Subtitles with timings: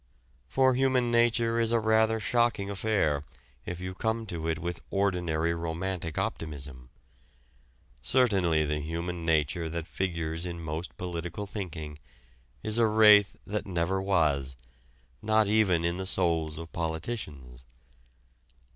[0.47, 3.23] For human nature is a rather shocking affair
[3.67, 6.89] if you come to it with ordinary romantic optimism.
[8.01, 11.99] Certainly the human nature that figures in most political thinking
[12.63, 14.55] is a wraith that never was
[15.21, 17.63] not even in the souls of politicians.